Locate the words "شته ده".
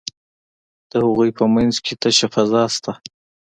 2.73-2.93